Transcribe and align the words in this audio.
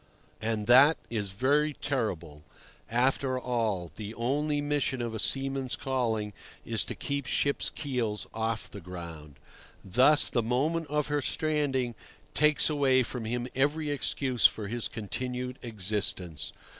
And 0.41 0.65
that 0.65 0.97
is 1.11 1.29
very 1.29 1.73
terrible. 1.73 2.43
After 2.89 3.37
all, 3.39 3.91
the 3.97 4.15
only 4.15 4.59
mission 4.59 4.99
of 4.99 5.13
a 5.13 5.19
seaman's 5.19 5.75
calling 5.75 6.33
is 6.65 6.83
to 6.85 6.95
keep 6.95 7.27
ships' 7.27 7.69
keels 7.69 8.25
off 8.33 8.67
the 8.67 8.81
ground. 8.81 9.35
Thus 9.85 10.31
the 10.31 10.41
moment 10.41 10.87
of 10.87 11.09
her 11.09 11.21
stranding 11.21 11.93
takes 12.33 12.67
away 12.67 13.03
from 13.03 13.25
him 13.25 13.45
every 13.53 13.91
excuse 13.91 14.47
for 14.47 14.67
his 14.67 14.87
continued 14.87 15.59
existence. 15.61 16.51